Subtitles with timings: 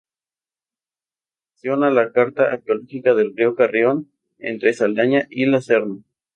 [1.43, 5.99] Aportación a la Carta Arqueológica del Río Carrión entre Saldaña y La Serna.